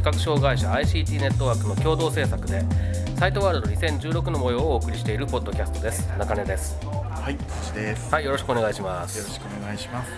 [0.00, 2.64] 視覚障害者 ICT ネットワークの共同制作で
[3.18, 6.08] サイトワールド2016の模様をお送りしているポッドキャストです。
[6.16, 6.78] 中根です。
[6.86, 8.10] はい土です。
[8.10, 9.18] はいよろしくお願いします。
[9.18, 10.10] よろしくお願いします。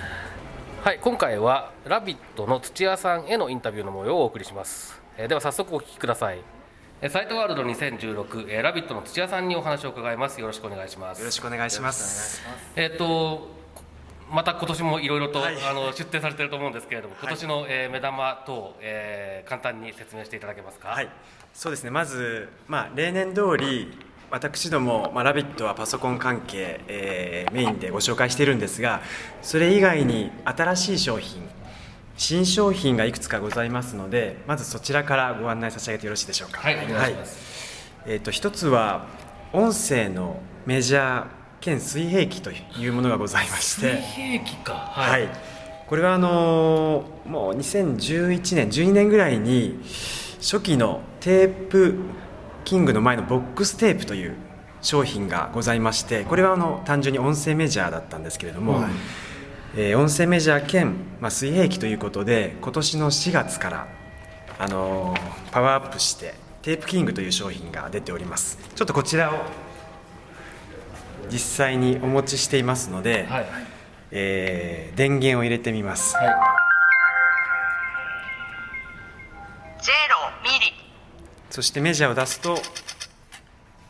[0.85, 6.39] はい今回はラビットの土屋さんへのインタビューの模様をお送りします、えーでは早速お聞きください。
[7.01, 10.41] えーサイトワールド2016、えーラビットの土屋さんにお話を伺います。
[10.41, 11.19] よろしくお願いします。
[11.19, 12.41] よろしくお願いします。
[12.77, 13.62] えっ、と
[14.33, 15.57] また今年もいろいろと、はい。
[15.63, 20.89] あの出展されてると思うんですけれども、今年の、えー目玉等、えー簡単に説明していただけますか？
[20.89, 21.09] はい、
[21.53, 21.91] そうですね。
[21.91, 23.93] まず、まあ例年通り
[24.31, 29.03] 私ども、まあ、ラビットはパソコン関係、えーメインでご紹介しているんですが
[29.43, 31.43] それ以外に新しい商品
[32.17, 36.63] 新商品がいくつかございますのでまずそちらからご案内差し上げてよろしいでしょうか？
[36.63, 37.93] はいお願いします。
[38.07, 39.07] えー、と一つは
[39.53, 41.27] 音声のメジャー
[41.63, 43.95] 兼水平器というものがございまして。
[43.95, 44.73] 兵器か。
[44.73, 45.29] はい、
[45.87, 49.81] これはあのーもう2011年12年ぐらいに
[50.41, 51.95] 初期のテープ
[52.65, 54.35] キングの前のボックステープという
[54.83, 58.85] 商品がございましてこれはあの単純に音声メジャーだったんですけれども、
[59.77, 63.89] えー音声メジャー兼、まあ、水平器ということで今年の4月から、
[64.59, 68.59] あのーパワーアップしてテープキングという商品が出ております。
[68.75, 69.72] ちょっとこちらを
[71.31, 73.47] 実際にお持ちしていますので、はい。
[74.11, 76.27] えー電源を入れてみます、はい。
[79.83, 80.73] ゼロミリ。
[81.51, 82.57] そしてメジャーを出すと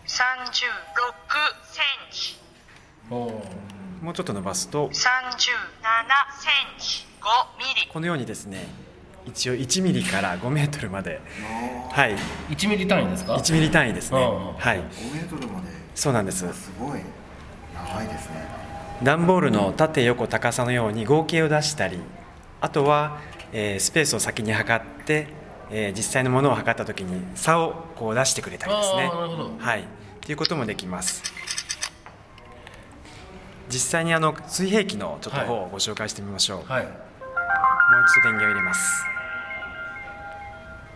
[0.06, 0.74] 三十六
[1.64, 2.38] センチ。
[3.08, 7.06] もうちょっと伸ばすと三十七センチ。
[7.20, 7.28] 五
[7.58, 7.88] ミリ。
[7.88, 8.66] このようにですね
[9.26, 11.20] 一応1ミリから5メートルまで。
[11.90, 12.16] はい。
[12.50, 14.20] 1ミリ単位ですか？1ミリ単位ですね。
[14.20, 14.78] うんはい。
[14.78, 15.68] 5メートルまで。
[15.94, 16.38] そうなんです。
[16.52, 17.00] すごい
[17.92, 18.42] 長いですね。
[19.02, 21.98] 段ボールの縦横高さのように合計を出したり
[22.60, 23.18] あとは、
[23.52, 25.26] えースペースを先に測って、
[25.70, 29.10] えー実際のものを測った時に差をこう出してくれたりですね。
[29.58, 29.84] はい。
[30.20, 31.22] ということもできます。
[33.68, 36.84] 実際にあの水平器のちょっと方をご紹介してみましょう、はい。
[36.84, 36.92] もう
[38.06, 39.04] 一度電源を入れます。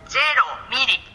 [0.07, 0.19] ゼ
[0.71, 1.06] ロミリ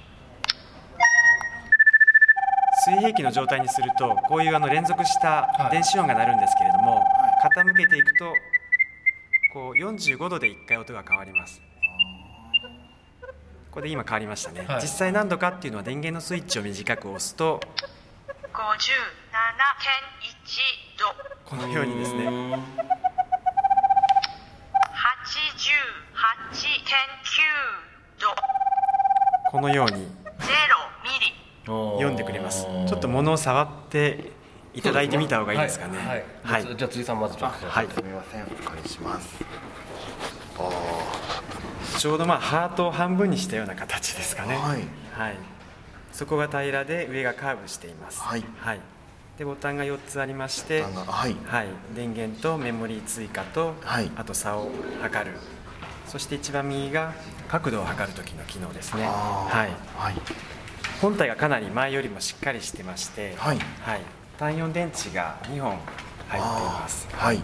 [3.03, 5.73] 水平器の状態にするとこういうあの連続したはい。
[5.73, 7.05] 電子音が鳴るんですけれども、
[7.43, 8.33] 傾けていくと
[9.53, 11.61] こう45度で1回音が変わります。
[13.73, 14.83] ここで今変わりましたね、はい。
[14.83, 17.59] 実際何度かっていうのは電源のスイッチを短く押すと
[18.53, 18.93] 五十
[19.33, 20.61] 七点一
[20.97, 21.07] 度。
[21.45, 22.25] このようにですね。
[24.93, 25.11] 八
[25.57, 25.71] 十
[26.13, 26.71] 八点
[27.25, 27.43] 九
[28.21, 28.29] 度。
[29.51, 29.93] このように。
[29.93, 30.07] ゼロ
[31.03, 31.43] ミリ。
[31.65, 34.33] 読んでくれますちょっと物を触って
[34.75, 35.97] いただいてみた方がいいですかね。
[35.97, 36.25] はい。
[36.43, 36.63] ははい。
[36.63, 36.77] い。
[36.77, 37.67] じゃあ辻さんまずちょっと。
[37.67, 37.87] はい。
[37.89, 39.43] すみませんお借りします。
[40.59, 44.57] あちょうどまあハートを半分にしたような形ですかね。
[44.57, 44.81] はい。
[45.13, 45.37] はい、
[46.13, 48.21] そこが平らで上がカーブしています。
[48.21, 48.45] はい。
[49.39, 51.37] でボタンが4つありましてはい。
[51.47, 54.11] はい、電源とメモリー追加と、はい。
[54.17, 54.71] あと差を
[55.01, 55.39] 測る。
[56.07, 57.15] そして一番右が
[57.49, 59.05] 角度を測る時の機能ですね。
[59.05, 60.15] はい、はい
[61.03, 63.59] 本体がかなり前よりもしっかりしてまして、はい。
[64.39, 65.77] 単4電池が2本
[66.29, 67.09] 入っています。
[67.11, 67.43] はい。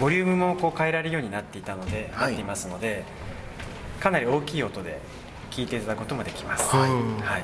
[0.00, 2.30] ボリュームもこう変えられるようになっていたので、はい。
[2.30, 3.04] なっていますので
[4.00, 5.00] かなり大きい音で
[5.52, 6.74] 聞いていただくこともできます。
[6.74, 6.90] はい。
[6.90, 7.42] はい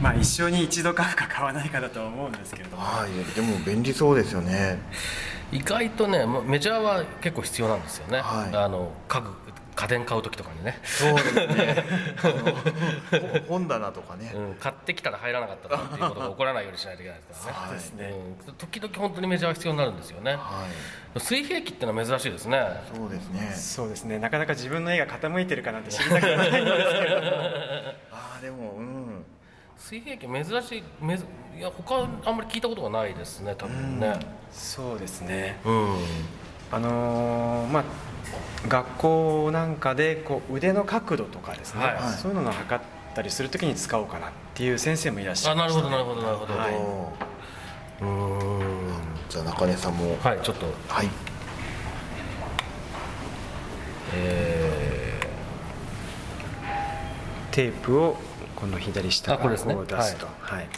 [0.00, 2.82] まあ一生に一度買うか買わないかだとは思うんですけれども。
[2.84, 3.34] はい。
[3.34, 4.78] でも便利そうですよね。
[5.50, 8.56] 意外とねもうメジャーは結構必要なんですよね、はい。
[8.56, 9.43] あの家具
[9.74, 11.84] 家電買う時とかにね、そうですね。
[12.22, 14.32] あのほ 本棚とかね。
[14.34, 17.60] うん、買ってきたら入らなかったとかっていうことが起こらないようにしないといけないですから。
[17.60, 18.14] ねはいですね。
[18.46, 20.32] うん、時々本当にメジャーが必要になるんですよね。
[20.32, 20.66] は
[21.16, 21.20] い。
[21.20, 22.82] 水平器ってのは珍しいですね。
[22.94, 23.52] そうですね。
[23.54, 24.18] そうですね。
[24.18, 27.20] なかなか自分の絵が傾いてるかなんて知りたくないんですけれど。
[27.20, 27.32] も
[28.12, 29.24] ああでもうん。
[29.76, 31.26] 水平器珍しいめず
[31.56, 34.18] いや他あんまり聞いたことがないですね多分ね。
[34.50, 35.58] そうですね。
[35.64, 35.98] うん、
[36.74, 37.84] あのーまあ
[38.68, 41.98] 学校なんかでこう腕の角度とかですね、はい。
[42.18, 42.84] そういうのを測っ
[43.14, 45.78] たりするときに使おうかなっていう先生もいらっしゃいました。
[45.78, 46.74] あなるほどなるほどなるほど、はい。
[46.74, 49.02] うーん。
[49.28, 50.16] じゃあ中根さんも。
[50.22, 50.40] はい。
[50.42, 51.08] ちょっとはい。
[54.14, 55.20] え
[57.50, 58.16] テープを
[58.56, 59.74] この左下からあこれですね。
[59.74, 60.68] こう出すと、はい。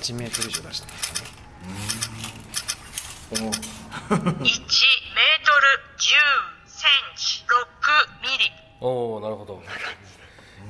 [0.00, 1.07] 1メートル以上出してます
[3.30, 3.60] 1メートル
[5.98, 6.06] 10
[6.66, 7.50] センチ6
[8.22, 8.44] ミリ。
[8.80, 9.62] ー、おおなるほど。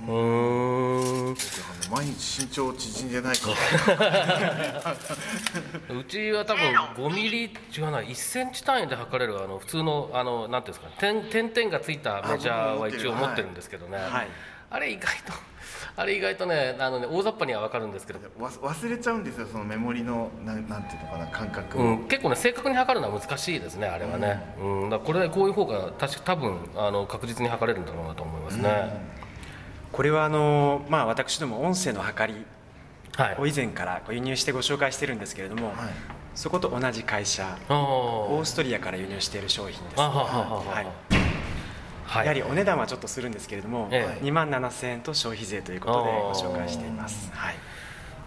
[0.06, 1.36] うーん。
[1.90, 3.12] 毎日身長縮ん。
[3.12, 3.50] でないか
[5.88, 6.62] らうちは多分
[7.08, 8.00] 5ミリ違うな。
[8.00, 10.96] 1センチ単位で測れるあの普通のあのなんていうんですかね。
[11.30, 14.28] 点点々がついたメジャーは一応持ってるんですけどね、はい。
[14.70, 15.32] あれ意外と
[15.96, 24.90] あれ意外とねあのね大雑把には分かるんですけど、わ忘れちゃうんですよそのメモリのなんなんていうのかな感覚を、うん、結構ね正確に測るのは難しいですねあれはね、うん。
[24.90, 29.00] だからこれこういう方が確か多分あの確実に測れるんだろうなと思いますね、
[29.92, 32.44] これはあのーまあ私ども音声の測り
[33.16, 33.36] はい。
[33.38, 35.76] を以前からこう輸入してご紹介してるんですけれども、はい。
[36.36, 41.17] そこと同じ会社オーストリアから輸入している商品です、はい
[42.08, 42.26] はい。
[42.26, 44.24] やはりお値段はちょっとするんですけれども、ええ。
[44.24, 47.56] 2万7000円と消費税ということでご紹介しています、はい、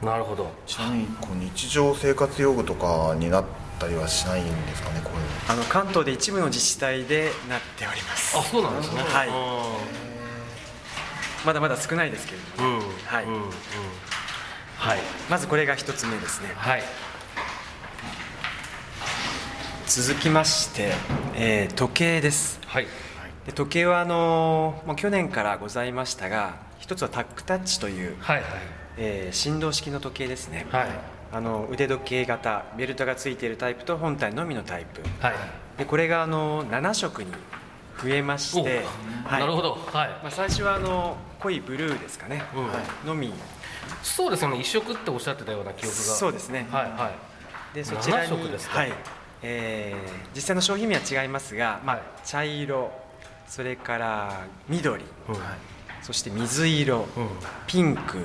[0.06, 0.52] なるほど。
[0.68, 3.46] ちなみにこう日常生活用具とかになっ
[3.80, 8.38] たりはしないんですかねこういうあの関東で一部の自治体でなっております。
[8.38, 9.02] あそうなんですね。
[9.02, 9.30] はい。
[11.44, 12.82] まだまだ少ないですけれども、うん。
[13.06, 13.26] はい。
[13.26, 13.50] うんうん。
[14.78, 15.00] はい。
[15.30, 16.52] まずこれが一つ目ですね。
[16.56, 16.84] はい。
[19.88, 20.94] 続きまして、
[21.34, 22.60] えー時計です。
[22.68, 22.88] はい
[23.46, 28.46] で時計はあのもう去年からございましたが一つはタックタッチという、はいはい。
[28.98, 30.88] えー振動式の時計ですね、はい。
[31.32, 35.02] あの腕時計型ベルトがついているタイプと本体のみのタイプ。
[35.20, 35.34] はい。
[35.78, 37.32] でこれがあの7色に
[38.04, 38.84] 増えまして、
[39.28, 39.74] おなるほど。
[39.74, 40.10] はい。
[40.22, 43.08] まあ、最初はあの濃いブルーですかね、うんはい。
[43.08, 43.34] のみ。
[44.04, 44.60] そうですよね。
[44.60, 45.92] 一色っておっしゃってたような記憶が。
[45.94, 46.68] そうですね。
[46.72, 47.12] はいは
[47.74, 47.76] い。
[47.76, 48.80] でそちらに7色ですか。
[48.80, 48.94] はい。
[49.44, 52.06] えー実際の商品名は違いますが、まあはい。
[52.26, 52.92] 茶色
[53.52, 55.36] それから緑うん。
[56.02, 57.06] そして水色、う
[57.68, 58.20] ピンク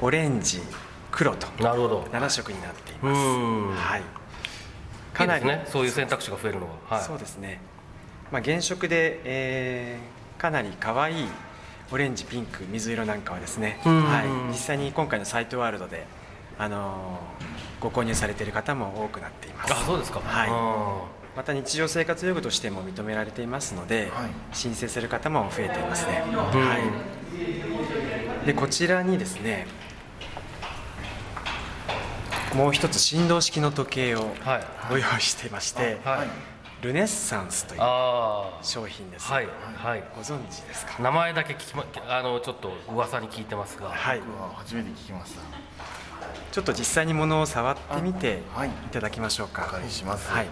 [0.00, 0.62] オレンジ
[1.10, 2.00] 黒とんなるほど。
[2.04, 3.18] 7色になっています。
[3.18, 3.72] うん。
[3.74, 4.02] はい。
[5.12, 6.96] かなりねそういう選択肢が増えるのは。
[6.96, 7.04] はい。
[7.04, 7.60] そうですね、
[8.30, 11.28] まあ、原色で、えーかなり可愛い
[11.92, 14.04] オレンジピンク水色なんかはですね、うん。
[14.04, 16.06] はい、実際に今回のサイトワールドで、
[16.58, 19.72] あのーご購入されている方も多くなっています。
[19.74, 20.20] あそうですか。
[20.20, 20.48] はい。
[20.50, 24.30] あまた日常生活用具としても認められていますので、はい。
[24.52, 26.76] 申請する方も増えていますね、うんは
[28.42, 29.66] い、でこちらにですね
[32.54, 34.64] もう一つ振動式の時計をーはい。
[34.90, 36.28] ご用意していまして、はい。
[36.84, 39.48] ルネッサンスというあ商品です、あはい。
[39.76, 40.04] はい。
[40.14, 41.02] ご存知ですか？
[41.02, 43.88] 名前だけ聞きまあのちょっと噂に聞いてますが。
[43.88, 44.20] はい。
[44.20, 45.40] 僕は初めて聞きました。
[46.52, 48.66] ちょっと実際に物を触ってみてい。
[48.66, 49.64] いただきましょうか。
[49.68, 50.28] お借りします。
[50.28, 50.46] はい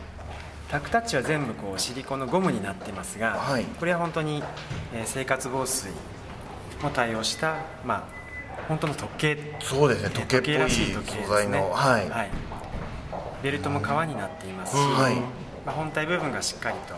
[0.70, 3.64] タクタッチは全部こうシリコンのゴムになってますが、はい。
[3.64, 4.42] これは本当に、
[4.94, 5.90] えー生活防水
[6.82, 8.20] も対応したまあ
[8.68, 10.10] 本当の時計そうですね。
[10.10, 11.24] 時計っぽいらしい時計ですね。
[11.24, 12.30] 素材のはい。
[13.42, 14.92] ベルトも革になっていますし、うん。
[14.98, 15.16] はい。
[15.66, 16.94] まあ、本体部分がしっかりと、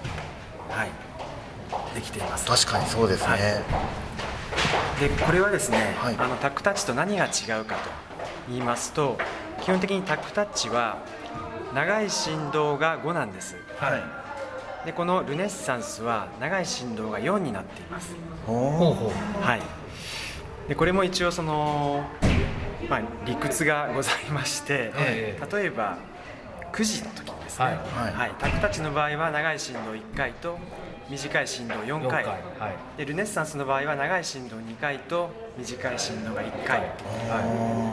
[0.68, 0.90] はい、
[1.94, 2.46] できています。
[2.46, 3.40] 確かにそうですね、はい。
[5.00, 6.16] でこれはですね、はい。
[6.18, 7.90] あのタックタッチと何が違うかと
[8.48, 9.16] 言いますと
[9.62, 10.98] 基本的にタックタッチは
[11.74, 13.56] 長い振動が5なんです。
[13.78, 14.86] はい。
[14.86, 18.14] でこのルネッサンスは長い振動が4になっています。
[18.46, 18.62] おほう。
[18.90, 19.62] おほうはい。
[20.68, 22.04] でこれも一応その、
[22.88, 25.98] まあ、理屈がございまして、ええ例えば
[26.72, 27.76] 9時の時にですね、はい。
[28.12, 28.30] はい。
[28.38, 30.58] タックタッチの場合は長い振動1回と
[31.08, 32.98] 短い振動4 4回回はい。
[32.98, 36.80] でルネッサンスの場合は長い振動2回と短い振動が1回、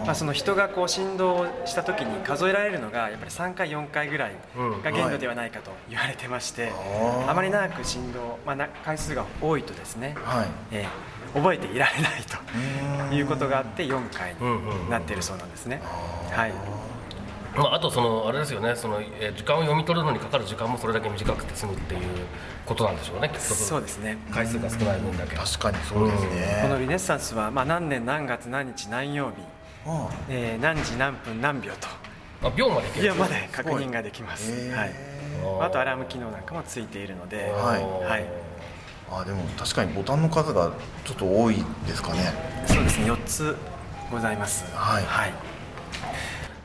[0.05, 4.81] まあ、その人がこう振動した時に数えられるのがやっぱり3回4回ぐらいうん。
[4.81, 6.71] が限度ではないかと言われてまして、
[7.27, 10.47] あまり長く振動、まあ、な回数が多いとですね、はい。
[10.71, 12.11] えー覚えていられない
[13.01, 15.81] うんということがあって4回になっているそうなんですね。
[16.31, 16.53] はい
[17.59, 22.01] まあ、あとそのあれですよねその、えー時間を読み取るのにかかる時間もそれだけ短くて済むっていう
[22.65, 23.39] ことなんでしょうねきっと。
[23.41, 24.17] そうですね。
[24.31, 25.35] 回数が少ない分だけ。
[25.35, 26.59] 確かにそうですね。
[26.63, 29.35] このルネッサンスは、まあ、何年何月何日何曜日、
[29.85, 31.87] あえー何時何分何秒と。
[32.47, 33.05] あ秒までいける。
[33.05, 34.93] いやまで確認ができます、へーはい、
[35.67, 37.83] あとアラーム機能なんかもついているので、はい。
[38.05, 38.25] はい、
[39.11, 40.71] あでも確かにボタンの数が
[41.03, 41.55] ちょっと多い
[41.87, 42.19] ですかね。
[42.67, 43.11] そうですね。
[43.11, 43.55] 4つ
[44.11, 44.65] ございます。
[44.73, 45.03] はい。
[45.03, 45.27] あ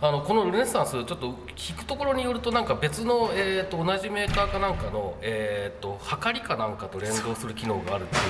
[0.05, 8.23] あのこのルネッサンスちょっと聞くところによるとなんか別の、えー、と同じメーカーかなんかの、えー、と測りかなんかと連動する機能があるっていう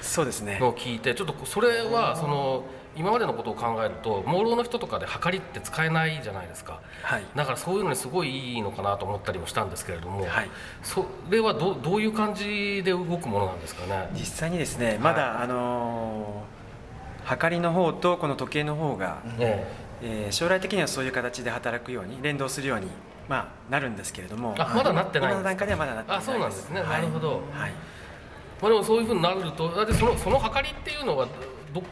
[0.00, 0.60] そうですね。
[0.60, 2.62] のを聞いてちょっとそれはその
[2.94, 6.80] 今までのことを考えると盲ろの人とかで測りって使えないじゃないですか。
[7.02, 7.24] はい。
[7.34, 10.50] だからそういうのにすごいいいのかなと思ったりもしたんですけれども、はい。
[10.84, 14.10] それはどどういう感じで動くものなんですかね？
[14.12, 16.56] 実際にですねまだ、あのー
[17.26, 19.66] 測りの方とこの時計の方が、え
[20.02, 22.88] えー将来的にはそういう形で働くように連動するように、
[23.28, 23.36] ま
[23.68, 24.54] あ、なるんですけれども。
[24.58, 26.80] あまだなってないの段階ではまだなってないあそうなんですね。
[26.80, 26.88] はい。
[26.88, 27.28] なるほど。
[27.52, 27.70] はい。
[27.70, 27.72] え
[28.62, 31.26] まあ、でもそういうふうになるとだってそのその測りっていうのは
[31.74, 31.82] ど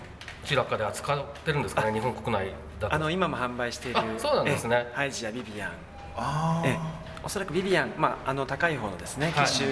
[0.45, 1.93] ちらかで扱ってるんですかね？
[1.93, 2.95] 日本国内だと。
[2.95, 4.87] あの今も販売しているあそうなんですね。
[4.91, 5.73] えハイジやビビアン。
[6.17, 6.79] あえ
[7.25, 9.47] おそらくビビアン、まあ、あの高い方のですねはい。
[9.47, 9.69] 機種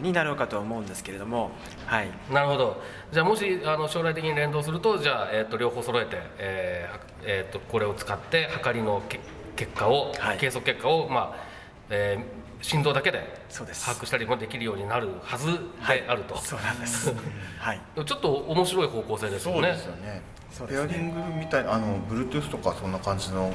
[0.00, 1.50] になろうかとは思うんですけれども、
[1.86, 2.82] はい、なるほど。
[3.12, 9.20] じゃあもしあの将来的に連動するとじゃあ、えー、と両方揃えて、えーはえー、とこれを使って測りのけ
[9.56, 10.38] 結果を、はい。
[10.38, 11.44] 計測結果を、まあ
[11.90, 13.84] えー振動だけでそうです。
[13.84, 15.52] 把握したりもできるようになるはず
[15.86, 17.12] であると、そうなんです、
[17.60, 20.22] はい、ちょっと面白い方向性ですそうよねですよね。
[20.50, 20.88] そうですね。
[20.88, 23.52] ペアリングみたいなあの Bluetooth とかそんな感じの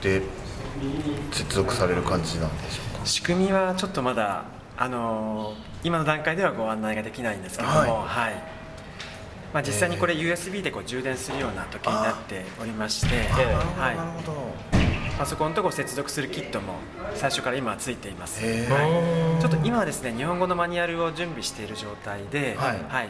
[0.00, 0.22] で
[1.30, 3.06] 接続される感じなんでしょうか？
[3.06, 4.44] 仕組みはちょっとまだ、
[4.76, 8.34] あのー今の段階ではご案内ができないんですけれども、ははい。
[9.52, 13.96] まあ、実際にこれ USB でこう充電するような時計になっておりまして、ええはい。
[13.96, 14.54] なるほど
[15.18, 16.74] パソコンとこう接続するキットも
[17.16, 18.46] 最初から今はついています。
[18.46, 22.72] へうーんちょっと今はですね日本語のマニュアルを準備している状態で、は
[23.02, 23.08] い。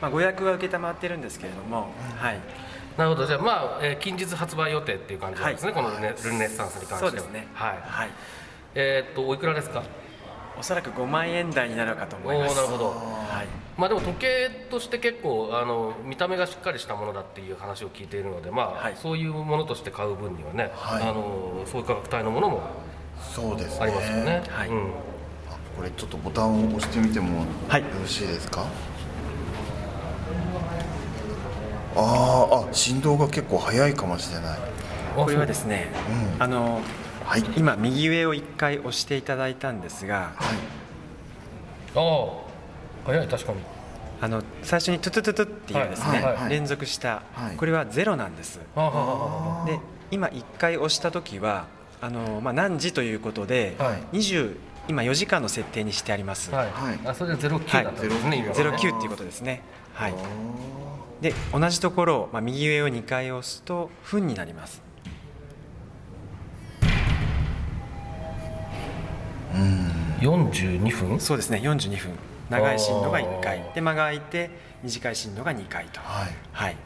[0.00, 2.40] まあ、ご予約は承っているんですけれども、はい、
[2.96, 5.82] なるほどじゃあまあ、えー近日発売予定っていう感じなんですね、はい。
[5.82, 6.94] このルネルネッサンスに関して。
[6.94, 8.10] はそうですね、はい、はい、
[8.74, 9.82] えーっとおいくらですか？
[10.56, 12.52] おそらく5万円台になるかとお思います。
[12.52, 12.90] おなるほど。
[12.90, 12.94] は
[13.42, 13.46] い。
[13.76, 18.96] まあでも時計として結構あの見た目がしっかりしたものだっていう話を聞いているのでまあ、はい。
[18.96, 21.02] そういうものとして買う分にはね、はい。
[21.02, 22.62] あのそういう価格帯のものも
[23.34, 23.82] そうですね。
[23.82, 24.42] ありますよね。
[24.48, 24.68] はい。
[24.68, 24.76] うん。
[25.50, 27.82] あこれちょっとボタンを押してみてもよはい。
[28.00, 28.64] ろしいですか、
[31.96, 34.58] あーあ振動が結構速いかもしれない。
[35.16, 35.90] これはですね、
[36.36, 36.42] うん。
[36.42, 36.80] あの
[37.24, 37.44] はい。
[37.56, 40.32] 今右上を1回押していただいたんですが
[41.94, 42.00] ああ
[43.06, 43.58] 早い確かに。
[44.20, 47.56] あの最初にトゥトゥトゥトゥっていうですね、はいはい連続した、はい。
[47.56, 48.58] これはゼロなんです。
[48.58, 48.62] で
[50.10, 51.66] 今1回押した時は
[52.00, 54.16] あの、まあ、何時ということで、はい。
[54.16, 57.00] 20今4時間の設定にしてあります、はい、はい。
[57.06, 58.76] あそれでゼロ九だったんですね、今はね。
[58.76, 59.62] 09っていうことですね。
[59.94, 60.14] はい
[61.24, 64.82] で同じところを、まあ、右上を2回押すと分になります。
[70.20, 71.18] 42分？
[71.18, 72.12] そうですね42分。
[72.50, 73.58] 長い振動が1あ回。
[73.60, 74.50] ーで間が空いて
[74.82, 76.00] 短い振動が2回と。
[76.00, 76.30] はい。
[76.52, 76.76] はい。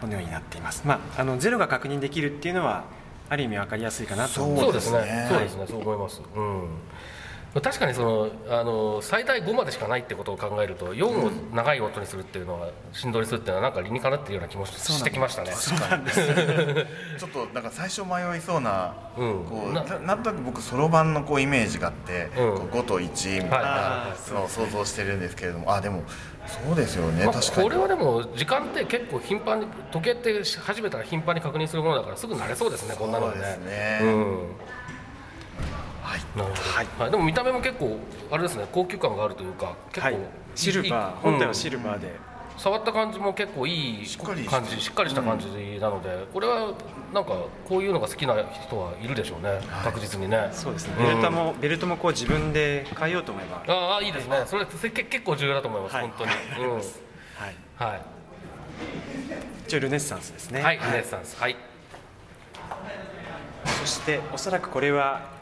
[0.00, 0.82] このようになっています。
[0.84, 2.82] まああのゼロが確認できるっていうのは
[3.28, 4.90] ある意味分かりやすいかなと思そうです。
[4.90, 5.26] ねそうですね。
[5.28, 5.66] そうですね。
[5.68, 6.20] そう思います。
[6.34, 6.68] うん
[7.58, 15.50] 確かにそのあの最大5までしかないってことを考えると4を長い音にするっていうのは振動にするっていうのはなんか理にかなってるような気もししてきましたね
[17.18, 19.44] ちょっとなんか最初迷いそうな、うん。
[19.44, 22.58] こうなんとなく僕そろばんのこうイメージがあって、うん。
[22.58, 26.04] こう5と1みたいなのを想像してるんですけれども、あでも
[26.46, 27.62] そうですよね、まあ確かに。
[27.64, 33.32] これはでも時間って結構頻繁に時計って始めたら頻繁に確認するものだからすぐ慣れそうですねこんなのね。
[33.34, 33.98] そうですね。
[34.02, 34.46] うん
[36.10, 36.20] はい。
[36.36, 37.10] なるほど、はい。
[37.10, 37.96] でも見た目も結構
[38.30, 38.66] あれですね。
[38.72, 40.16] 高級感があるというか結構、はい。
[40.56, 41.16] シルバー。
[41.16, 42.12] いい本体はシルバーで、
[42.56, 45.46] 触った感じも結構いいしっかりして感じしっかりした感じ
[45.80, 46.72] なので、これは
[47.14, 50.48] なんかこういうのが好きな人はいるでしょうね、確実にね。
[50.52, 50.94] そうですね。
[50.98, 53.72] ベルトも、ベルトもこう自分で変えようと思えば。
[53.72, 54.42] ああいいですね。
[54.46, 56.08] それせけ結構重要だと思います、はい。
[56.08, 56.32] 本当に、
[56.66, 56.74] うん。
[56.76, 56.84] はい。
[57.76, 58.00] は
[59.66, 60.60] 一応ルネッサンスですね。
[60.60, 61.40] い、はい、ルネッサンス。
[61.40, 61.56] はい。
[63.80, 65.39] そしておそらくこれは、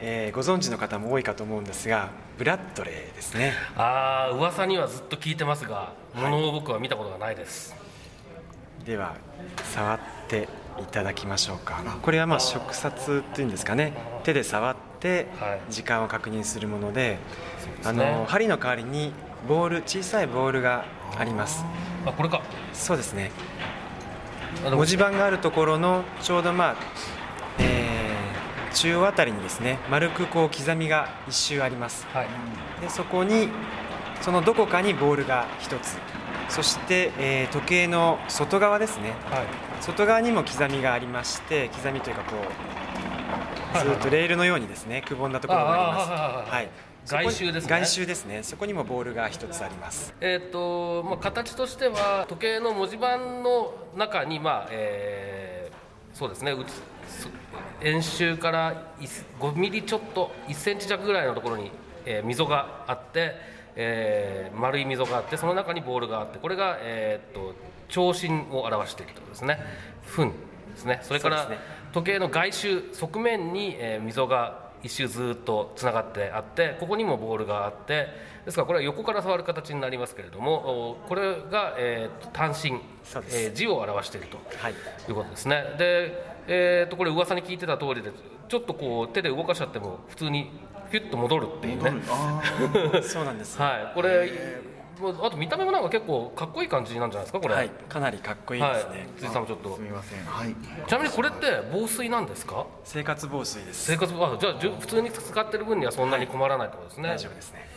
[0.00, 3.54] えーご存知の方も多いかと思うんですがブラッドレーですね。
[3.76, 7.74] ああ噂にはずっと聞いてますがものを僕は見たことがないです、
[8.84, 9.14] では
[9.74, 9.98] 触っ
[10.28, 10.48] て
[10.80, 11.82] いただきましょうか。
[12.02, 13.94] これはまあ触察というんですかね。
[14.24, 15.60] 手で触ってはい。
[15.70, 17.18] 時間を確認するもので,、
[17.82, 18.12] あすね。
[18.12, 19.12] の針の代わりに
[19.48, 20.84] ボール小さいボールが
[21.18, 21.64] あります。
[22.04, 22.42] あこれか。
[22.74, 23.30] そうですね。
[24.64, 27.15] 文字盤があるところのちょうどまあ、えー
[28.76, 32.06] 中央あたりにですね丸くこう刻みが一周あります。
[32.12, 32.28] はい。
[32.80, 33.48] でそこに
[34.20, 35.98] そのどこかにボールが1つ。
[36.48, 39.10] そして、えー時計の外側ですね。
[39.30, 39.46] はい。
[39.80, 42.36] 外側にも刻みがありまして刻みというかこ
[43.74, 46.50] うずっとレールのようにですねくぼんだところがあります。
[46.52, 46.68] はい
[47.06, 47.70] 外周ですね。
[47.70, 48.42] 外周ですね。
[48.42, 50.12] そこにもボールが1つあります。
[50.20, 55.65] えーっとまあ、形としては時計の文字盤の中に、まあえー
[56.16, 56.52] そうですね。
[56.52, 56.72] うつ
[57.22, 57.28] そ
[57.82, 58.90] 円周から
[59.38, 61.70] 5ミリちょっと1センチ弱ぐらいのところに、
[62.06, 63.34] えー溝があって、
[63.74, 67.54] えー丸い溝があってその中にボールがあってこれが、えーっと
[67.88, 69.58] 長針を表しているということですね。
[70.06, 71.00] 分ですね。
[71.02, 71.50] それから
[71.92, 78.08] 時計の外周側面に、えー溝が一周ずっとつながってあってここにもボールがあって
[78.44, 82.80] ですからこれは横から触る形になりますけれどもおこれが、えー単身
[83.32, 84.72] えー字を表しているとはい。
[84.72, 84.74] い
[85.12, 85.64] うことですね。
[85.78, 88.10] で、えー、とこれ噂に聞いてた通りで
[88.48, 90.50] ちょっとこう手で動かしちゃっても普通に
[90.90, 91.94] フュッと戻るっていうね。
[92.08, 92.40] あ
[93.02, 94.30] そうなんです、はい、これ、
[94.98, 97.54] あと見た目もなんか結構かっこいい感じなんじゃないですかこれ。
[97.54, 99.80] はい、かなりかっこいいですね、はい、辻さんもちょっとーす。
[99.82, 100.54] みませんはい
[100.86, 102.66] ちなみにこれって防水なんですか？
[102.84, 107.08] 生活防水です生活あじゃあじゅ普通に使ってる分にはそんなに困らないってことですね。
[107.10, 107.68] 大丈夫ですね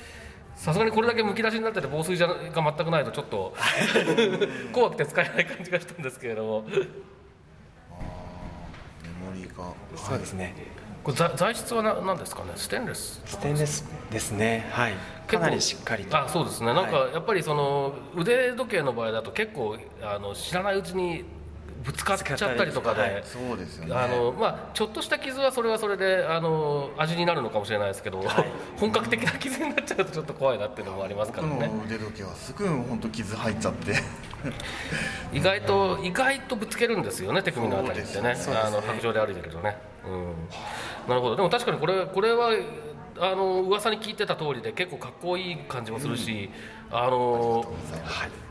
[0.56, 3.54] さすがにこれだけむき出しになってて防水じゃが全くないとちょっと
[4.74, 6.62] 怖くて使えない感じがしたんですけれども。
[6.64, 6.76] メ
[9.26, 10.54] モリーがそうですね
[11.04, 12.52] これ材材質はな何ですかね？
[12.56, 13.22] ステンレス？
[13.26, 14.68] ステンレスですね。
[14.72, 14.94] はい。
[15.28, 16.18] かなりしっかりと。
[16.18, 16.74] あそうですね。
[16.74, 21.24] なんかはやっぱりその腕時計の場合だと結構あの知らないうちに
[21.84, 23.24] ぶつかっちゃったりとかで、はい。
[23.24, 23.96] そうですよね。
[23.96, 28.22] あのまあ、ちょっとした傷はそれはそれであの味になるのかもしれないですけど、
[28.78, 33.96] 本格的な傷になっちゃうとちょっと怖いなっていうのもありますから僕ねの腕時計はすぐ本当傷入っちゃって。
[35.32, 38.36] 意外と意外とぶつけるんですよね手首のあたりってね。
[38.36, 38.66] そうです。
[38.68, 39.89] あの白状で歩いてるとね、うん、
[41.08, 41.36] なるほど。
[41.36, 42.52] でも確かにこれこれは
[43.20, 46.50] あの噂に聞いてた通りで結構かっこいい感じもするし、
[46.92, 47.66] あの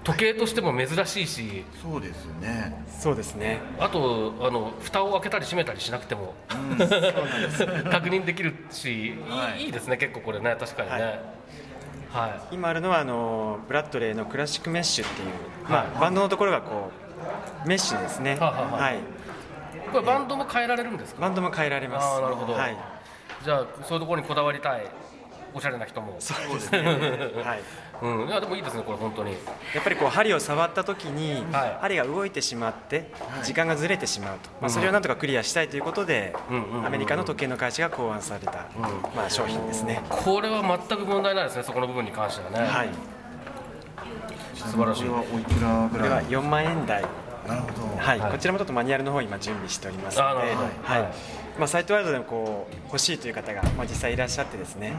[0.05, 1.65] 時計としても珍しいし。
[1.83, 2.85] そうですよね。
[2.87, 3.61] そうですね。
[3.79, 6.35] あとあの蓋を開けたり閉めたりしなくても、
[7.91, 9.07] 確認できるし、
[9.59, 9.63] い。
[9.63, 11.39] いいいですね結構これね確かにね。
[12.13, 15.29] はい、今あるのはあのブラッドレーのクラシックメッシュっていう、
[15.69, 16.91] まあ、バンドのところがこ
[17.65, 18.37] うメッシュですね。
[18.37, 19.29] はい
[19.89, 21.21] これバンドも変えられるんですか？
[21.23, 22.21] バンドも変えられます。
[22.21, 22.77] なるほど、はい。
[23.45, 24.87] じゃあそういうところにこだわりたい
[25.55, 26.17] おしゃれな人も。
[26.19, 26.83] そうですね。
[27.45, 27.61] はい。
[28.01, 29.33] うん、いやでもいいですねこれ本当に。
[29.33, 31.79] やっぱりこう針を触った時に、はい。
[31.81, 33.11] 針が動いてしまって
[33.43, 36.33] 時間がずれてしまうと、まあ、それをなんとかクリアしたいということで、
[36.85, 38.67] アメリカの時計の会社が考案された、
[39.17, 42.89] まあ、商品ですね、これは全く問題ないですねそこの部分に関してはね、はい、
[44.55, 45.03] 素晴らしい。
[45.07, 47.05] これはおいくらぐこれはらい4万円台、
[47.49, 47.97] なるほど。
[47.97, 48.19] はい。
[48.21, 48.33] はい。
[48.33, 50.49] こちらもちょっとマニュアルの方今準備しておりますので、はい。
[51.03, 51.13] はい。
[51.59, 54.95] まあ、サイトワールドでもこう欲しいという方が、まあ、実際いらっしゃってですね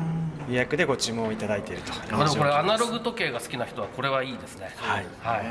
[0.49, 1.93] 予約でご注文をいただいていると。
[1.93, 4.69] でもこれアナロググ時計が好きな人はこれはいいですね。
[4.75, 5.05] はい。
[5.21, 5.45] はい、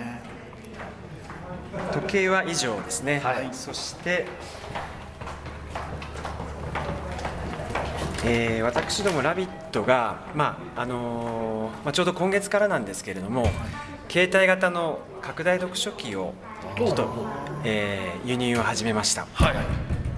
[1.95, 3.49] 時計は以上ですね、はい。
[3.53, 4.27] そして、
[8.25, 13.49] えー私ども「ラビットが、まああのーまあ、ちょうど今月からなんですけれども
[14.09, 16.35] 携帯型の拡大読書機を
[16.77, 17.09] ちょっと、
[17.65, 19.27] えー輸入を始めました。
[19.33, 19.55] はい。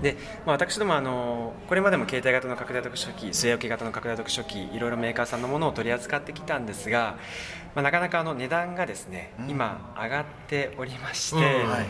[0.03, 7.19] で、まあ、私どもあのこれまでも携帯型の拡大読書機据え置き型の拡大読書機いろいろメーカーさんのものを取り扱ってきたんですが、
[7.75, 11.71] まあ、なかなかあの値段がですね、今上がっておりまして、うん。
[11.71, 11.87] はい。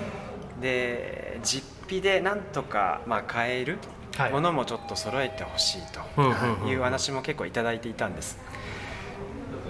[0.60, 3.78] で実費でなんとかまあ買える
[4.16, 4.32] はい。
[4.32, 5.82] ものもちょっと揃えてほしい
[6.18, 8.38] うんうんうんという話も結構いただいていたんです。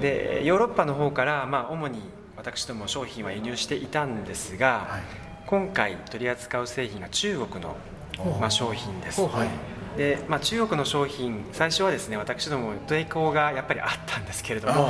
[0.00, 2.00] でヨーロッパの方からまあ主に
[2.40, 5.02] 私ども商品は輸入していたんですが、はい。
[5.46, 7.76] 今回取り扱う製品が中国の、
[8.40, 9.98] まあ、商品です、はい。
[9.98, 14.88] で、まあ、中国の商品最初はですね私ども抵抗がやっぱりあったんですけれども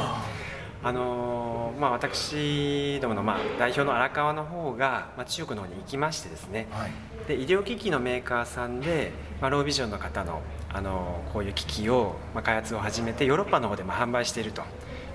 [0.83, 6.91] あのーまあ、私どものまあ代表の荒川の方が、まあ、中国の方に行きましてですね、はい。
[7.27, 10.41] で医療機器のメーカーさんで、まあ、ロービジョンの方の、
[10.73, 14.63] あのこういう機器を、まあ、開発を始めてヨーロッパの方でまあ販売していると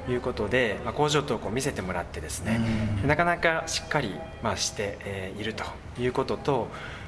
[0.10, 2.60] いうことで、まあ、工場等を見せてもらってですね
[3.04, 3.08] うん。
[3.08, 5.64] なかなかしっかり、まあ、して、えーいると
[6.00, 6.68] いうことと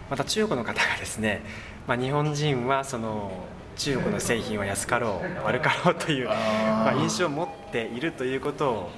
[0.09, 1.41] また中国の方がですね、
[1.87, 3.31] まあ、日本人はその
[3.77, 8.89] 中国の製品は安かろう悪かろうというまあ、印象を持っているということを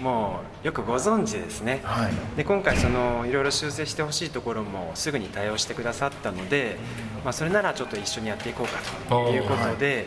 [0.00, 2.12] もうよくご存知でですね、はい。
[2.36, 6.76] で今回そのいろいろ修正してほしいところもすぐに対応してくださったので、
[7.24, 8.78] まあ、それならちょっと一緒にやっていこうか
[9.08, 10.06] ということで、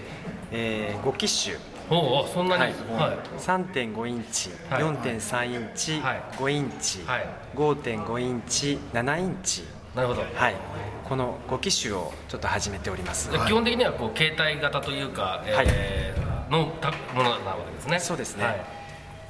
[0.52, 1.56] えー5機種、
[1.92, 2.62] おおそんなに？
[2.62, 2.72] はい。
[2.72, 3.18] はい。
[3.40, 4.84] 3.5インチ、はい。
[4.84, 6.22] 4.3インチ、はい。
[6.38, 7.28] 5インチ、はい。
[7.56, 9.64] 5.5インチ7インチ、
[9.96, 10.22] なるほど。
[10.22, 10.56] はい、
[11.04, 13.30] この5機種をちょっと始めております。
[13.32, 18.00] 基本的にはこう携帯型というか、えーのたものなわけですね。
[18.00, 18.44] そうですね。
[18.44, 18.62] はい。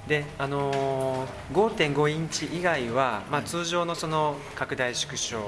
[0.07, 5.39] であのー5.5インチ以外は、まあ、通常のその拡大縮小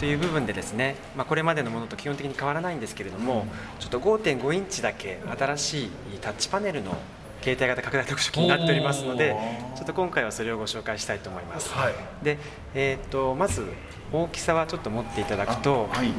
[0.00, 3.46] という部分でですね、まあ、これまでのものと基本的に変わらないんですけれども、
[3.78, 5.90] ちょっと5.5インチだけ新しい
[6.22, 6.96] タッチパネルの
[7.42, 9.34] 携帯型拡大読書機になっておりますので
[9.74, 11.94] ちょっと今回はそれをご紹介したいと思います、はい。
[12.22, 12.38] で、
[12.74, 13.66] えー、とまず
[14.12, 16.12] 大きさはちょっと持っていただくと、あはい。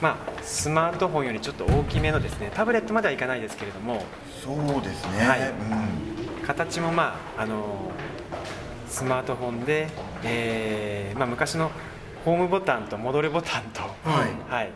[0.00, 4.04] まあ、スマートフォンよりちょっと大きめのですねタブレットまではいかないですけれども
[4.44, 5.40] そうですね、はい。
[5.40, 6.46] うん。
[6.46, 7.92] 形もまああの
[8.88, 9.88] スマートフォンで、
[10.24, 11.70] えーまあ、昔の
[12.28, 13.88] ホームボタンと戻るボタンと、は
[14.50, 14.52] い。
[14.52, 14.70] はい。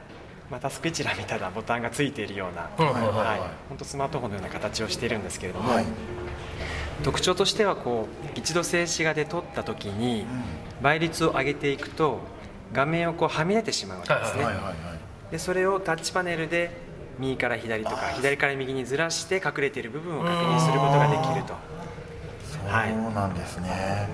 [0.51, 5.85] まあ、タスク一覧みたいなボタンがついているような、本当スマートフォンのような形をしているんですけれども、はい。
[7.05, 10.25] 特徴としてはこう一度静止画で撮った時に
[10.81, 12.21] 倍率を上げていくと
[12.73, 14.75] 画面をこうはみ出てしまうわけですね、はいはいはい
[15.33, 16.71] でそれをタッチパネルで
[17.19, 21.55] 右から左とか左から右にずらして隠れている部分を確認することができると。
[21.55, 24.09] はいそうなんですね、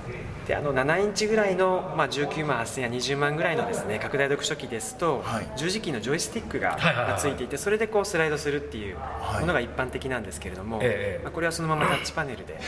[0.49, 5.53] であの7インチぐらいの、まあ、19万8000や20万ぐらいのですね拡大読書機ですと、はい。
[5.59, 6.79] 十字キーのジョイスティックが,、
[7.19, 9.41] ついていてそれでこうスライドするっていうはい。
[9.43, 12.59] ものが一般的なんですけれども、ええまあ、これはそのままタッチパネルで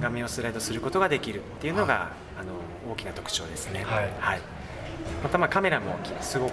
[0.00, 2.52] 画面をスライドすることができるっていうのが、あの
[2.90, 3.84] 大きな特徴ですね。
[3.84, 4.40] はい。
[5.22, 6.52] またまあカメラもすごく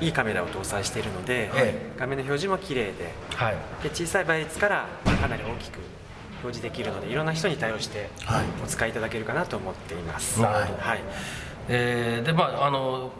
[0.00, 1.92] いいカメラを搭載しているので、え。
[1.96, 3.56] 画面の表示も綺麗ではい。
[3.84, 5.78] で小さい倍率からまあかなり大きく
[6.44, 8.44] 表示できるのでいろんな人に対応してはい。
[8.62, 10.40] お使いいただけるかなと思っています。
[10.40, 10.80] なるほど。
[10.80, 11.00] はい。
[11.68, 13.12] えーでまああの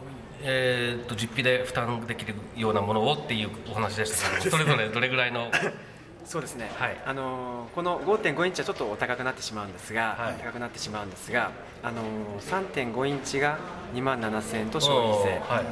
[0.47, 5.49] えー、と実費で負担できるようなものをっていうお話でしたけどそれぞれどれぐらいの？
[6.25, 6.97] そうですね、はい。
[7.05, 10.43] あのーこの5.5インチはちょっとお高くなってしまうんですが、はい。
[10.43, 11.51] 高くなってしまうんですが、
[11.83, 13.57] あのー3.5インチが
[13.93, 15.65] 2万7000円と消費税、はい。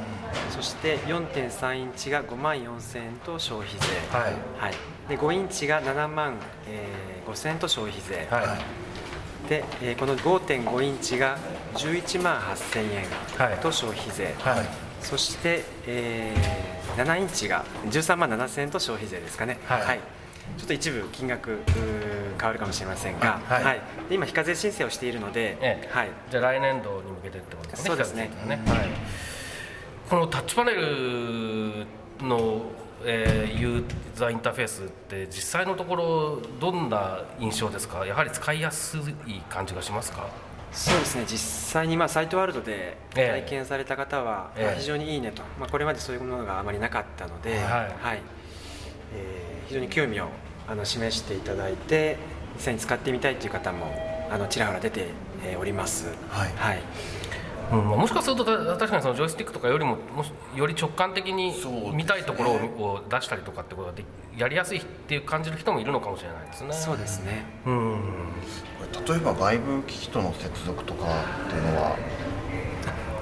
[0.50, 4.32] そして4.3インチが5万4000円と消費税、はい。
[4.58, 4.74] はい。
[5.08, 6.34] で5インチが7万、
[6.68, 8.58] えー5000円と消費税、は
[9.46, 9.48] い。
[9.48, 11.36] で、えーこの5.5インチが
[11.74, 12.78] 11万8000
[13.38, 14.66] はい円と消費税、はい。
[15.00, 20.00] そして、えー7インチが13万7000円と消費税ですかね、はい。
[20.58, 21.58] ちょっと一部金額
[22.38, 23.64] 変わるかもしれませんが、はい。
[23.64, 23.80] はい。
[24.08, 25.90] で今、非課税申請をしているので、ええ。
[25.92, 28.30] はい、じゃあ来年度に向けてってことですねそうですね。
[28.44, 28.88] 北口さんはい、
[30.10, 31.86] このタッチパネル
[32.20, 32.62] の、
[33.04, 38.06] えーユーザーインターフェースって実際のところどんな印象ですか？
[38.06, 40.28] やはり使いやすい感じがしますか？
[40.72, 43.40] そうですね実際にまあサイトワールドでええ。
[43.42, 48.22] 体験された方は、非常にいいねと、まあ、これまでそういうものがあまりなかったので、はい。
[49.14, 50.28] えー非常に興味を
[50.68, 52.18] あの示していただいて
[52.56, 53.94] 実際に使ってみたいという方も
[54.30, 55.06] あのちらほら出て、
[55.44, 56.06] えーおります。
[56.28, 56.52] はい。
[56.56, 56.82] はい
[57.72, 61.52] うんまあもしかするとた確かにそのジョイスティックとかよりももしより直感的に
[61.94, 64.04] 見たいところを出したりとかってことがで
[64.36, 66.72] やりやすいっていう感じる人もいるのかもしれないですね。
[66.72, 67.44] そうですね。
[67.66, 68.00] うん。
[68.92, 71.06] これ例えば外部機器との接続とか
[71.46, 71.96] っていうのは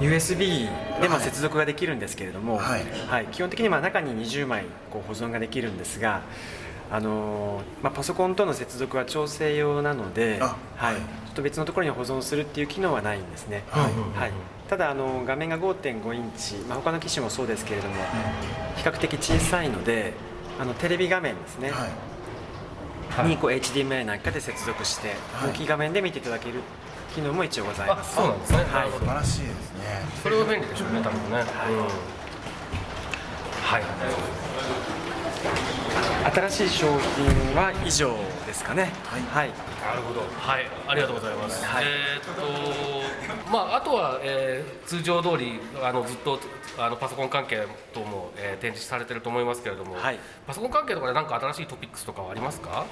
[0.00, 0.68] ？USB
[1.00, 2.85] でも接続ができるんですけれども、はい。
[3.09, 3.26] はい。
[3.26, 6.22] 基本的にまあ中に20枚こう保存ができるんですが、
[6.92, 10.94] あのーまあ、パソコンとの接続は調整用なので、あはい。
[10.94, 11.00] はい。
[11.00, 14.20] ちょっと別のところに保存するっていう機能はないんですね、はい。
[14.20, 14.33] はい、
[14.68, 17.94] ただあの画面が5.5インチ、まあ、他の機種もそうですけれども、
[18.76, 20.12] 比較的小さいので
[20.61, 21.90] あのテレビ画面ですね、はい。
[23.22, 23.31] はい。
[23.31, 25.50] にこう HDMI なんかで接続して、はい。
[25.50, 26.61] 大きい画面で見ていただける
[27.14, 28.20] 機能も一応ございます。
[28.20, 28.59] あそうなんですね。
[28.59, 28.90] はい。
[28.90, 29.81] 素晴らしいですね。
[30.22, 31.38] それは便利でしょうね多分ね。
[31.38, 31.42] うん。
[33.64, 33.83] はい。
[36.30, 36.96] 新しい商品
[37.56, 38.14] は以上
[38.46, 39.48] ですかねはい、
[39.85, 40.20] なるほど。
[40.20, 41.64] はい、ありがとうございます。
[41.64, 46.38] はいえーっと、まあ、あとは、えー通常通り、あのずっと、
[46.78, 49.94] あのパソコン関係等も、えー展示されてると思いますけれども。
[49.96, 52.85] はいパソコン関係とかで、何か新しいトピックスとかはありますか？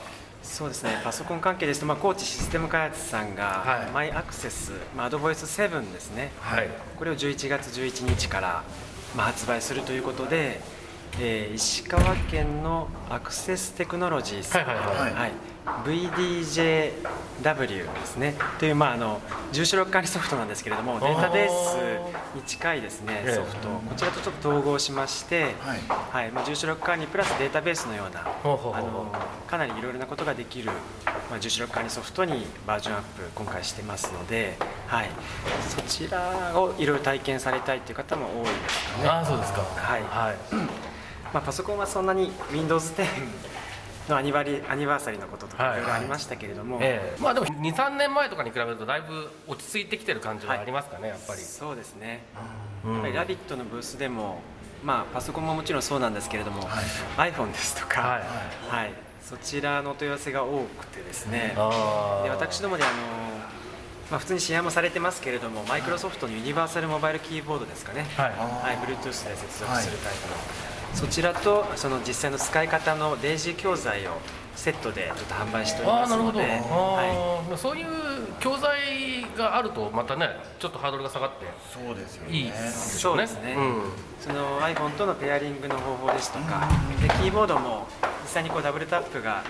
[0.43, 6.69] そうですねパソコン関係ですと、まあ、高知システム開発さんが、はいマイアクセス、まあ、アドボイス7ですねはい。
[6.99, 8.63] これを11月11日から、
[9.15, 10.61] まあ、発売するということで、
[11.19, 15.15] えー石川県のアクセステクノロジーさん、はいはいはい。
[15.15, 15.33] はい。
[15.85, 18.35] VDJW ですね。
[18.59, 19.21] という、まあ、あの
[19.53, 21.77] 住所録管理ソフトなんですけれどもデータベース
[22.35, 23.35] に近いですねええ。
[23.35, 25.81] ソフトこちらとちょっと統合しまして、はい。
[25.89, 26.31] はい。
[26.31, 29.13] まあ、住所録管理プラスデータベースのようなあの
[29.47, 30.71] かなりいろいろなことができる、
[31.31, 35.11] まあ、住所録管理ソフトにバージョンアップ今回してますので、はい、
[35.69, 39.09] そちらをいろいろ体験されたいという方も多いですかね。
[39.09, 39.61] ああ、そうですか。
[39.61, 40.03] はい。
[40.03, 40.37] はい。
[41.33, 43.07] まあ、パソコンはそんなに Windows 10
[44.09, 45.79] のアニバリアニバーサリーのこととかはい。
[45.79, 47.21] いろいろありましたけれども、ええ。
[47.21, 51.41] まあ、でも、二三年前とかに比べると、だいぶ落ち着いてきてる感じはありますかね、やっぱり。
[51.41, 52.25] そうですね、
[52.85, 52.93] うん。
[52.95, 54.41] やっぱりラビットのブースでも、
[54.85, 56.63] まあ、パソコンももちろんそうなんですけれども、
[57.17, 58.77] iPhone ですとか、はい。
[58.77, 58.93] はい。
[59.23, 62.25] そちらのお問い合わせが多くてですね、ああ。
[62.25, 62.93] で私どもであの、
[64.11, 68.31] まあ、普通に試合もされてますけれども、マイクロソフトのユニバーサルモバイルキーボードですかね、はい。
[68.31, 70.35] はい、Bluetooth で接続するタイプの、
[70.95, 74.11] そちらとその実際の使い方の例示教材を
[74.57, 77.87] セットでちょっと販売しておりますああなるほど、ので、はあーそういう
[78.41, 81.47] 教材があるとまたねちょっとハードルが下がって。
[81.73, 82.37] そうですよね。
[82.37, 83.27] いいですよね。
[83.27, 83.55] そうですね。
[83.57, 83.79] うん。
[83.79, 83.83] い、
[84.21, 86.69] その iPhone とのペアリングの方法ですとか、
[87.01, 87.87] でキーボードも
[88.23, 89.43] 実際にこうダブルタップが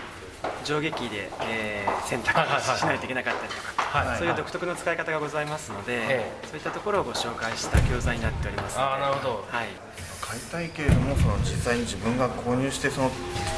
[0.65, 6.33] 上下キーで、えー選択はいはいはいしないといけなかったりとか、はいそういう独特の使い方がございますので、え。
[6.47, 8.89] そういったところをご紹介した教材になっておりますので。
[8.91, 9.47] あーなるほど。
[9.49, 9.69] はい、
[10.31, 13.11] 買いたいけれどもその実際に自分が購入してその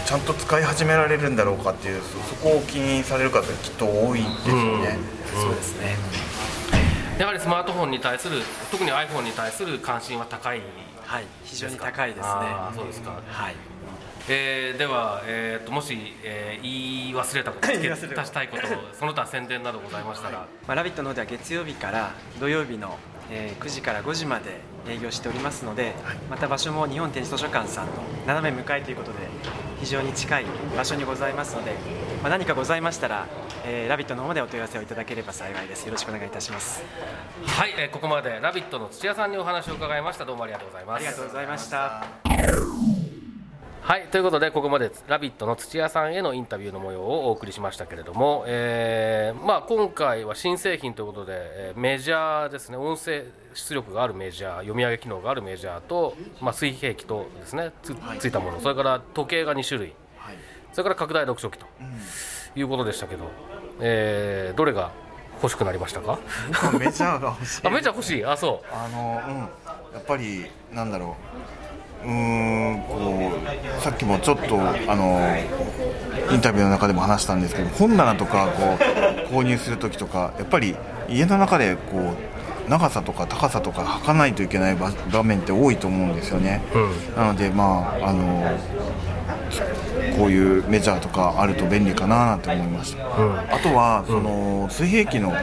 [0.06, 4.96] ちゃんと使い始められるんだろうかっていうそそこを気にされる方きっと多いですよね、
[5.35, 5.96] そうですね。
[7.18, 10.62] やはりスマートフォンに対する特に iPhone に対する関心は高い
[11.04, 12.26] はい非常に高いですね。
[12.74, 13.20] そうですか。
[13.26, 13.54] はい。
[14.28, 18.62] えーでは、えー、ともし、えー言い忘れたこと付け言い忘れた足したいこと
[18.98, 22.98] その他宣伝などございましたら、まあ、ラビットの方では月曜日から土曜日の、
[23.34, 25.94] えー9時から5時まで営業しておりますので、
[26.28, 27.92] また場所も日本展示図書館さんの
[28.26, 29.18] 斜め向かいということで
[29.80, 30.44] 非常に近い
[30.76, 31.72] 場所にございますので、
[32.22, 33.26] まあ、何かございましたら、
[33.64, 35.86] えーラビットの方でお問い合わせをいただければ幸いです。
[35.86, 36.82] よろしくお願いいたします。
[37.46, 40.24] はい、えーここまで「ラビット!」の土屋さんにお話を伺いました。
[40.24, 40.96] どうもありがとうございます。
[40.96, 43.01] ありがとうございました
[43.82, 52.76] はいということでここまで「ラビット!」の土屋さんへのインタビューの模様をお送りしましたけれども、えーまあ、今回は新製品ということで、えーメジャーですね。
[52.76, 58.60] 音声出力があるメジャー読み上げ機能があるメジャーと、まあ、水平器とですねつついたもの。
[58.60, 59.94] それから時計が2種類。
[60.72, 61.66] それから拡大読書器と
[62.54, 63.24] いうことでしたけど、
[63.80, 64.90] えーどれが
[65.42, 66.18] 欲しくなりましたか？
[66.78, 67.66] メジャーが欲しい。
[67.66, 68.24] あメジャー欲しい？
[68.24, 68.66] あそう。
[68.72, 69.38] あのうん。
[69.38, 71.16] やっぱりなんだろ
[71.60, 71.62] う
[72.04, 73.32] うーんこ
[73.78, 75.20] うさっきもちょっとあの
[76.32, 78.76] インタビューの中でも話したんですけど本棚とかこ
[79.30, 80.76] う購入する時とかやっぱり
[81.08, 86.62] 家の中でこう長さとか高さとか測らないといけない場場面って多いと思うんですよね、
[87.16, 88.56] なのでまああの
[90.16, 95.34] こういうメジャーとかあると便利かななんて思いました、あとはその水平器の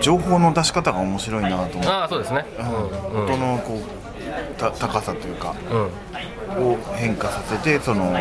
[0.00, 1.88] 情報の出し方が面白いなと思って。
[1.88, 2.46] ああそうですね。
[2.58, 3.24] うん。
[3.24, 3.97] 音のこうた
[4.58, 5.54] 高さというか
[6.58, 8.12] うん、を変化させてその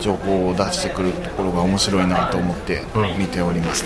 [0.00, 2.82] 情報を出してくるところが面白いなと思って
[3.18, 3.84] 見ておりまし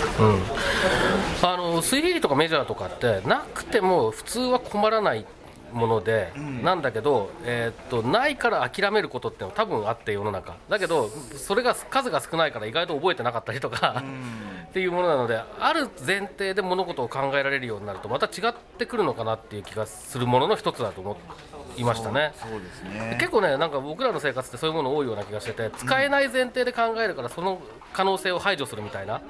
[1.41, 5.25] た、あの水平器とかメジャーとかってなくても普通は困らない
[5.73, 6.31] もので、
[6.63, 10.55] なんだけど、えーっとないから諦めることってのは多分あって世の中。
[10.69, 14.01] だけどそれが数が少ないから意外と覚えてなかったりとか、
[14.69, 21.17] っていうものなのである前提で物事を考えられるようになるとまた違ってくるのかなっていう気がするものの一つだと思
[21.77, 22.33] いましたね。
[22.35, 23.17] そうですね。
[23.19, 27.61] 結構ねなんか僕らの生活ってそういうもの多いような気がしてて使えない前提で考えるからその
[27.93, 29.21] 可能性を排除するみたいな、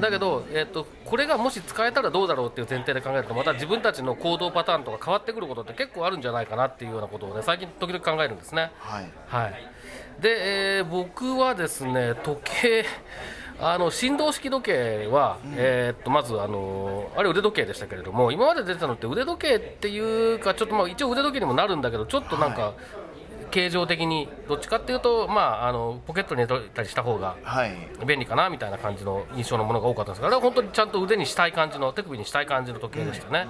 [0.00, 8.72] だけど、えー、とこれがもし使えたらどうだろうっていう前提で考えるとまた自分たちの行動パターンとか変わってくることって結構あるんじゃないかなっていうようなことをね最近時々考えるんですね。
[8.78, 9.10] はい。
[9.28, 9.52] はい、
[10.20, 12.84] で、えー僕はですね時計
[13.62, 22.74] あの振動式時計は、えーっとまずあのあれ腕時計でしたけれども今まで出てたのって腕時計っていうかちょっとまあ一応腕時計にもなるんだけどちょっとなんか、
[23.52, 27.76] 形状的にどっちかっていうと、まあ、あのポケットに入れたりした方がはい。
[28.06, 33.46] 便利かなみたいな感じの印象のものが多かったんですがあれは本当にちゃんと腕にしたい感じの手首にしたい感じの時計でしたね、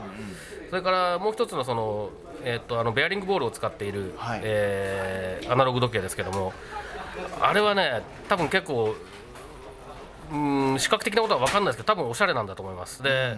[0.71, 2.11] それからもう一つのその、
[2.45, 4.41] えーっとあのベアリングボールを使っている、はい。
[4.43, 6.53] えーアナログ時計ですけども
[7.41, 8.95] あれはね多分結構
[10.33, 13.03] うん視覚的なことは分かんないですけど多分おしゃれなんだと思います。
[13.03, 13.37] で、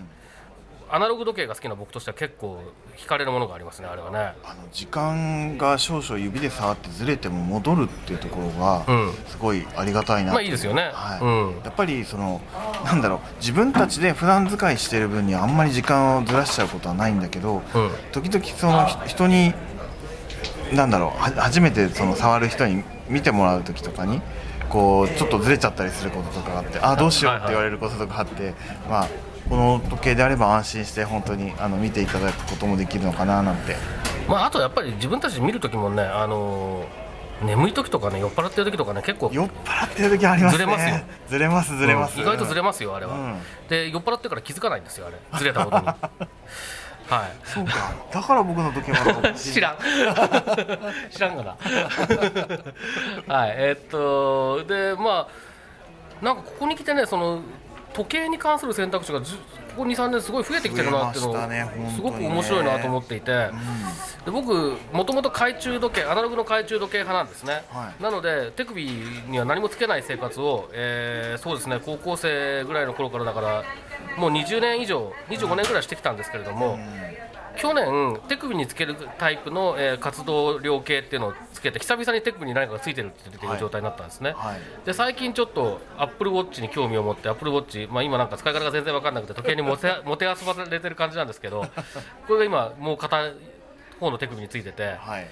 [0.91, 2.63] アナログ時計が好きな僕としては結構
[2.97, 4.35] 惹かれるものがありますねあれはね。
[4.45, 9.13] あの時間が少々指で触ってずれても戻るっていうところがうん。
[9.27, 10.91] すごいありがたいなまあいいですよね。
[10.93, 11.21] はい。
[11.21, 11.27] う
[11.61, 11.63] ん。
[11.65, 12.41] やっぱりその
[12.85, 17.91] なんだろう自分たちで普段使いしてる分にはあんまり時間をずらしちゃうことはないんだけど、うん。
[18.13, 19.53] 時々そのひ人に
[20.73, 24.21] なんだろうは初めてその触る人に見てもらう時とかに
[24.69, 28.55] こうちょっとずれちゃったりすることとかがあってあどうしようって言われることとかあって、
[28.89, 29.09] まあ
[29.49, 33.77] この時計であれば安心して本当にあの見ていただくこともできるのかななんて。
[34.27, 37.05] まあ、あとやっぱり自分たちで見るときもね、あのー
[37.43, 40.59] 眠い時とかね酔っ払ってる時とかね結構酔っ払ってる時ありますね。
[40.59, 41.05] ずれますよ。
[41.29, 43.69] ずれますずれます、うん意外とずれますよあれは、うん。
[43.69, 45.19] で酔っ払ってから気づかないんですよあれ。
[45.39, 45.87] ずれたことに
[47.09, 47.33] はい。
[47.45, 47.73] そうか。
[48.13, 49.77] だから僕の時計まだ 知らん。
[51.11, 51.57] 知らんがな。
[53.29, 57.43] はいえーっとでまあなんかここに来てねその
[57.93, 59.21] 時計に関する選択肢が
[59.77, 63.51] ここ23年すごい増えてきてるなっていうのすごく面白いなと思っていて、
[64.25, 68.03] で僕もともと懐中時計アナログの懐中時計派なんですね、はい。
[68.03, 68.85] なので手首
[69.29, 73.65] には何もつけない生活を、えーそうですね高校生ぐらいの頃からだから
[74.17, 76.79] もう20年以上25年ぐらいしてきたんですけれども、
[77.57, 84.61] 去年手首につけるタイプの、えー活動量計っていうのをつけて久々に手首に何かがついてるっていう状態になったんですね、はい。
[84.85, 91.67] で最近ちょっとアップルウォッチに興味を持ってアップルウォッチ、まあ、今なんか使い方が全然分かんなくて時計にもて もてあそばれてる感じなんですけど
[92.27, 93.31] これが今もう片
[94.01, 95.27] 方の手首についててはい。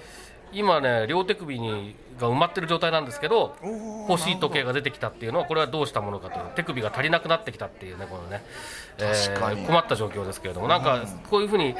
[0.53, 3.55] 今ね両手首にが埋まってる状態なんですけど
[4.07, 8.43] 欲しい時計が出てきたっていうのはこれはどうしたものかという手首が足りなくなってきたっていうねこのね、
[8.97, 9.65] 確かに。
[9.65, 11.75] 困った状況ですけれどもなんかこういうふうに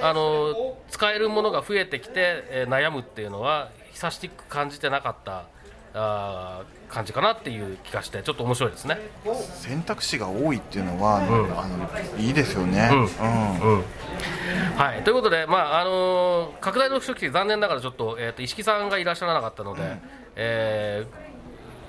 [0.00, 5.44] あの使えるものが増えてきて、えー悩むっていうのは久しく感じてなかった
[5.94, 8.98] あー感じかなっていう気がしてちょっと面白いですね。
[9.54, 11.20] 選択肢が多いっていうのは、あ
[11.66, 12.88] のいいですよね。
[12.92, 12.98] うん。
[12.98, 13.06] うん。
[13.06, 13.84] うん。
[14.76, 19.82] はい、ということで、まああのー拡大読書機残念ながらちょっと,、えー、と石木さんがいらっしゃらなかったので、
[20.36, 21.35] えー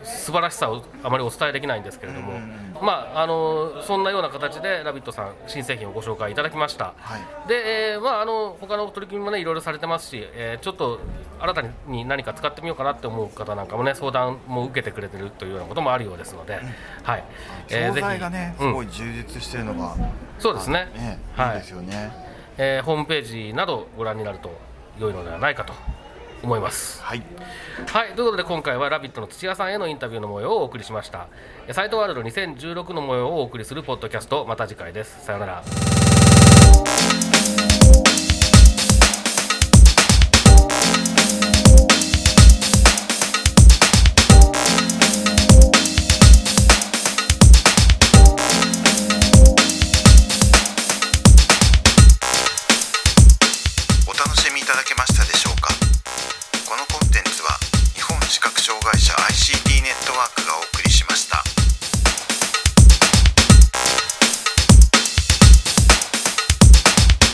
[0.07, 2.39] 素晴らしさをあまりお伝えできないんですけれども、
[2.81, 7.47] まああのーそんなような形で「ラビット!」さん新製品をご紹介いただきました、はい。
[7.49, 10.99] で、えーまあ、あの他の取り組みもねいろいろされてますし、えーちょっと
[11.39, 16.59] 新たに何か使ってみようかなって思う方なんかもね相談も受けてくれてるというようなこともあるようですので、
[17.03, 17.23] はい、
[17.69, 18.71] えー商材がね、ぜひうん。
[18.71, 19.95] すごい充実してるのが、
[20.39, 20.89] そうですね。
[20.95, 21.61] ね、はいいい。
[21.61, 22.11] ですよね。
[22.57, 24.51] えーホームページなどご覧になると
[24.99, 25.73] 良いのではないかと
[26.43, 27.01] 思います。
[27.01, 27.23] はい、
[27.87, 31.27] はい、ということで今回は「ラビット!」の土屋さんへのインタビューの模様をお送りしました。
[31.67, 34.45] えサイトワールド2016の模様をお送りするポッドキャスト。
[34.45, 35.25] また次回です。
[35.25, 35.63] さようなら